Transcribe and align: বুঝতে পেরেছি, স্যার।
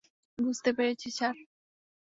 বুঝতে 0.39 0.69
পেরেছি, 0.73 1.07
স্যার। 1.11 1.35